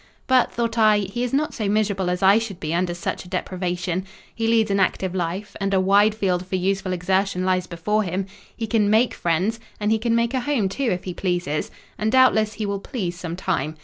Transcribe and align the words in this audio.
"But," 0.25 0.51
thought 0.51 0.79
I, 0.79 0.97
"he 0.97 1.21
is 1.23 1.31
not 1.31 1.53
so 1.53 1.69
miserable 1.69 2.09
as 2.09 2.23
I 2.23 2.39
should 2.39 2.59
be 2.59 2.73
under 2.73 2.95
such 2.95 3.23
a 3.23 3.29
deprivation: 3.29 4.03
he 4.33 4.47
leads 4.47 4.71
an 4.71 4.79
active 4.79 5.13
life; 5.13 5.55
and 5.61 5.75
a 5.75 5.79
wide 5.79 6.15
field 6.15 6.43
for 6.47 6.55
useful 6.55 6.91
exertion 6.91 7.45
lies 7.45 7.67
before 7.67 8.01
him. 8.01 8.25
He 8.57 8.65
can 8.65 8.89
make 8.89 9.13
friends; 9.13 9.59
and 9.79 9.91
he 9.91 9.99
can 9.99 10.15
make 10.15 10.33
a 10.33 10.39
home 10.39 10.69
too, 10.69 10.89
if 10.89 11.03
he 11.03 11.13
pleases; 11.13 11.69
and, 11.99 12.11
doubtless, 12.11 12.53
he 12.53 12.65
will 12.65 12.79
please 12.79 13.15
some 13.15 13.35
time. 13.35 13.77